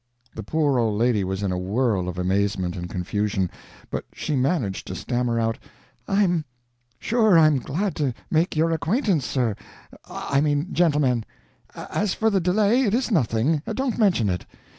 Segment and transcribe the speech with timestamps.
[0.33, 3.51] The poor old lady was in a whirl of amazement and confusion,
[3.91, 5.59] but she managed to stammer out:
[6.07, 6.43] "I'm
[6.97, 9.55] sure I'm glad to make your acquaintance, sir
[10.09, 11.23] I mean, gentlemen.
[11.75, 14.47] As for the delay, it is nothing, don't mention it.